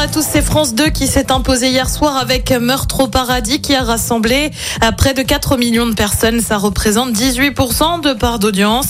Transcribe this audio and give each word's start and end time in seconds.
à 0.00 0.08
tous, 0.08 0.24
c'est 0.26 0.40
France 0.40 0.74
2 0.74 0.88
qui 0.88 1.06
s'est 1.06 1.30
imposé 1.30 1.68
hier 1.68 1.90
soir 1.90 2.16
avec 2.16 2.50
Meurtre 2.52 3.00
au 3.00 3.06
paradis 3.06 3.60
qui 3.60 3.74
a 3.74 3.82
rassemblé 3.82 4.50
à 4.80 4.92
près 4.92 5.12
de 5.12 5.20
4 5.20 5.58
millions 5.58 5.86
de 5.86 5.92
personnes. 5.92 6.40
Ça 6.40 6.56
représente 6.56 7.12
18% 7.12 8.00
de 8.00 8.14
part 8.14 8.38
d'audience. 8.38 8.86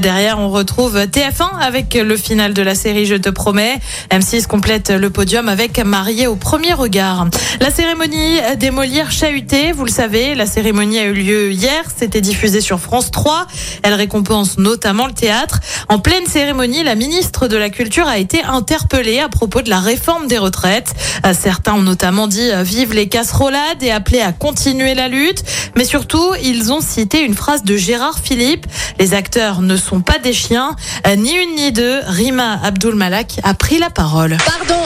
Derrière, 0.00 0.38
on 0.38 0.48
retrouve 0.48 0.96
TF1 0.96 1.58
avec 1.60 1.92
le 1.92 2.16
final 2.16 2.54
de 2.54 2.62
la 2.62 2.74
série 2.74 3.04
Je 3.04 3.16
te 3.16 3.28
promets. 3.28 3.78
M6 4.10 4.46
complète 4.46 4.88
le 4.88 5.10
podium 5.10 5.50
avec 5.50 5.78
Marié 5.84 6.28
au 6.28 6.36
premier 6.36 6.72
regard. 6.72 7.26
La 7.60 7.70
cérémonie 7.70 8.38
des 8.58 8.70
Molières 8.70 9.12
chahutées, 9.12 9.72
vous 9.72 9.84
le 9.84 9.90
savez, 9.90 10.34
la 10.34 10.46
cérémonie 10.46 10.98
a 10.98 11.04
eu 11.04 11.12
lieu 11.12 11.52
hier. 11.52 11.84
C'était 11.94 12.22
diffusé 12.22 12.62
sur 12.62 12.80
France 12.80 13.10
3. 13.10 13.48
Elle 13.82 13.94
récompense 13.94 14.56
notamment 14.56 15.08
le 15.08 15.12
théâtre. 15.12 15.60
En 15.90 15.98
pleine 15.98 16.24
cérémonie, 16.24 16.82
la 16.84 16.94
ministre 16.94 17.48
de 17.48 17.58
la 17.58 17.68
Culture 17.68 18.08
a 18.08 18.16
été 18.16 18.42
interpellée 18.42 19.20
à 19.20 19.28
propos 19.28 19.60
de 19.60 19.68
la 19.68 19.80
réforme 19.80 20.26
des 20.26 20.38
retraites. 20.38 20.53
Euh, 20.64 21.32
Certains 21.38 21.74
ont 21.74 21.82
notamment 21.82 22.26
dit 22.26 22.50
euh, 22.50 22.62
vive 22.62 22.92
les 22.92 23.08
casserolades 23.08 23.82
et 23.82 23.90
appelé 23.90 24.20
à 24.20 24.32
continuer 24.32 24.94
la 24.94 25.08
lutte. 25.08 25.42
Mais 25.76 25.84
surtout, 25.84 26.34
ils 26.42 26.72
ont 26.72 26.80
cité 26.80 27.20
une 27.22 27.34
phrase 27.34 27.62
de 27.64 27.76
Gérard 27.76 28.18
Philippe. 28.22 28.66
Les 28.98 29.14
acteurs 29.14 29.60
ne 29.60 29.76
sont 29.76 30.00
pas 30.00 30.18
des 30.18 30.32
chiens. 30.32 30.76
Euh, 31.06 31.16
Ni 31.16 31.32
une 31.34 31.54
ni 31.56 31.72
deux. 31.72 32.00
Rima 32.06 32.58
Abdul 32.62 32.94
Malak 32.94 33.40
a 33.42 33.54
pris 33.54 33.78
la 33.78 33.90
parole. 33.90 34.36
Pardon, 34.44 34.82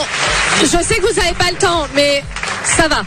je 0.61 0.65
sais 0.67 0.95
que 0.95 1.01
vous 1.01 1.19
n'avez 1.19 1.35
pas 1.35 1.51
le 1.51 1.57
temps, 1.57 1.87
mais 1.95 2.23
ça 2.63 2.87
va. 2.87 3.03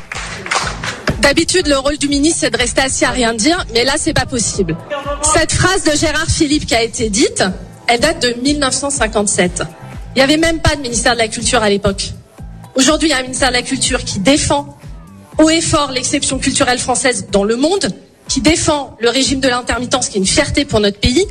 D'habitude, 1.20 1.68
le 1.68 1.78
rôle 1.78 1.98
du 1.98 2.08
ministre, 2.08 2.38
c'est 2.40 2.50
de 2.50 2.58
rester 2.58 2.80
assis 2.80 3.04
à 3.04 3.10
rien 3.10 3.32
dire, 3.32 3.64
mais 3.72 3.84
là, 3.84 3.92
c'est 3.96 4.12
pas 4.12 4.26
possible. 4.26 4.76
Cette 5.22 5.52
phrase 5.52 5.84
de 5.84 5.92
Gérard 5.96 6.26
Philippe 6.26 6.66
qui 6.66 6.74
a 6.74 6.82
été 6.82 7.10
dite, 7.10 7.44
elle 7.86 8.00
date 8.00 8.20
de 8.22 8.34
1957. 8.42 9.62
Il 10.14 10.18
n'y 10.18 10.22
avait 10.22 10.36
même 10.36 10.58
pas 10.60 10.74
de 10.76 10.80
ministère 10.82 11.14
de 11.14 11.18
la 11.18 11.28
Culture 11.28 11.62
à 11.62 11.70
l'époque. 11.70 12.10
Aujourd'hui, 12.74 13.08
il 13.08 13.10
y 13.10 13.14
a 13.14 13.18
un 13.18 13.22
ministère 13.22 13.48
de 13.48 13.54
la 13.54 13.62
Culture 13.62 14.02
qui 14.02 14.18
défend 14.18 14.78
haut 15.38 15.50
et 15.50 15.60
fort 15.60 15.90
l'exception 15.92 16.38
culturelle 16.38 16.78
française 16.78 17.26
dans 17.30 17.44
le 17.44 17.56
monde, 17.56 17.94
qui 18.28 18.40
défend 18.40 18.96
le 19.00 19.10
régime 19.10 19.40
de 19.40 19.48
l'intermittence, 19.48 20.08
qui 20.08 20.16
est 20.16 20.20
une 20.20 20.26
fierté 20.26 20.64
pour 20.64 20.80
notre 20.80 20.98
pays. 20.98 21.26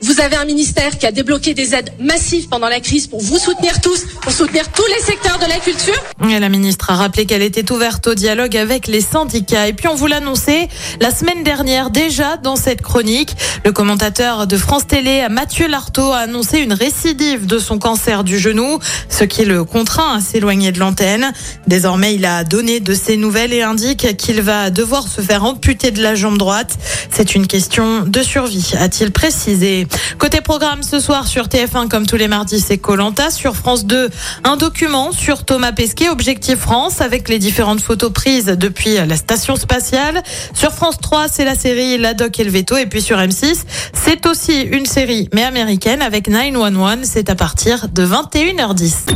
Vous 0.00 0.20
avez 0.20 0.36
un 0.36 0.44
ministère 0.44 0.98
qui 0.98 1.06
a 1.06 1.12
débloqué 1.12 1.54
des 1.54 1.74
aides 1.74 1.90
massives 1.98 2.48
pendant 2.48 2.68
la 2.68 2.80
crise 2.80 3.06
pour 3.06 3.22
vous 3.22 3.38
soutenir 3.38 3.80
tous, 3.80 4.04
pour 4.20 4.32
soutenir 4.32 4.70
tous 4.70 4.84
les 4.94 5.02
secteurs 5.02 5.38
de 5.38 5.46
la 5.46 5.58
culture. 5.58 5.94
Et 6.28 6.38
la 6.38 6.48
ministre 6.50 6.90
a 6.90 6.96
rappelé 6.96 7.24
qu'elle 7.24 7.40
était 7.40 7.72
ouverte 7.72 8.06
au 8.08 8.14
dialogue 8.14 8.54
avec 8.54 8.86
les 8.86 9.00
syndicats. 9.00 9.66
Et 9.66 9.72
puis 9.72 9.88
on 9.88 9.94
vous 9.94 10.06
l'annonçait 10.06 10.68
la 11.00 11.10
semaine 11.10 11.42
dernière 11.42 11.88
déjà 11.88 12.36
dans 12.36 12.56
cette 12.56 12.82
chronique. 12.82 13.34
Le 13.64 13.72
commentateur 13.72 14.46
de 14.46 14.58
France 14.58 14.86
Télé, 14.86 15.26
Mathieu 15.30 15.68
Lartaud, 15.68 16.12
a 16.12 16.18
annoncé 16.18 16.58
une 16.58 16.74
récidive 16.74 17.46
de 17.46 17.58
son 17.58 17.78
cancer 17.78 18.22
du 18.22 18.38
genou, 18.38 18.78
ce 19.08 19.24
qui 19.24 19.46
le 19.46 19.64
contraint 19.64 20.16
à 20.18 20.20
s'éloigner 20.20 20.70
de 20.70 20.80
l'antenne. 20.80 21.32
Désormais, 21.66 22.14
il 22.14 22.26
a 22.26 22.44
donné 22.44 22.80
de 22.80 22.92
ses 22.92 23.16
nouvelles 23.16 23.54
et 23.54 23.62
indique 23.62 24.18
qu'il 24.18 24.42
va 24.42 24.68
devoir 24.68 25.08
se 25.08 25.22
faire 25.22 25.44
amputer 25.44 25.92
de 25.92 26.02
la 26.02 26.14
jambe 26.14 26.36
droite. 26.36 26.76
C'est 27.10 27.34
une 27.34 27.46
question 27.46 28.02
de 28.02 28.22
survie, 28.22 28.72
a-t-il 28.78 29.10
précisé. 29.12 29.86
Côté 30.18 30.42
programme 30.42 30.82
ce 30.82 31.00
soir 31.00 31.26
sur 31.26 31.46
TF1, 31.46 31.88
comme 31.88 32.06
tous 32.06 32.16
les 32.16 32.28
mardis, 32.28 32.60
c'est 32.60 32.76
Colanta. 32.76 33.30
Sur 33.30 33.56
France 33.56 33.86
2, 33.86 34.10
un 34.44 34.56
document 34.58 35.10
sur 35.10 35.46
Thomas 35.46 35.72
Pesquet, 35.72 36.10
Objectif 36.10 36.58
France, 36.58 37.00
avec 37.00 37.30
les 37.30 37.38
différentes 37.38 37.80
photos 37.80 38.12
prises 38.12 38.46
depuis 38.46 38.96
la 38.96 39.16
station 39.16 39.56
spatiale. 39.56 40.22
Sur 40.52 40.72
France 40.72 40.98
3, 41.00 41.28
c'est 41.28 41.46
la 41.46 41.54
série 41.54 41.96
La 41.96 42.12
Doc 42.12 42.38
et 42.38 42.44
le 42.44 42.50
Veto. 42.50 42.76
Et 42.76 42.84
puis 42.84 43.00
sur 43.00 43.16
M6, 43.16 43.53
c'est 43.92 44.26
aussi 44.26 44.60
une 44.62 44.86
série, 44.86 45.28
mais 45.32 45.44
américaine, 45.44 46.02
avec 46.02 46.28
911. 46.28 46.98
C'est 47.04 47.30
à 47.30 47.34
partir 47.34 47.88
de 47.88 48.06
21h10. 48.06 49.14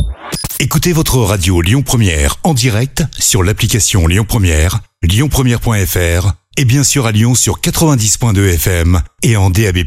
Écoutez 0.59 0.91
votre 0.91 1.17
radio 1.19 1.61
Lyon 1.61 1.83
Première 1.83 2.35
en 2.43 2.53
direct 2.53 3.03
sur 3.17 3.43
l'application 3.43 4.07
Lyon 4.07 4.25
Première, 4.27 4.79
lyonpremière.fr 5.03 6.33
et 6.57 6.65
bien 6.65 6.83
sûr 6.83 7.05
à 7.05 7.13
Lyon 7.13 7.35
sur 7.35 7.61
90.2 7.61 8.55
FM 8.55 9.01
et 9.23 9.37
en 9.37 9.49
DAB+. 9.49 9.85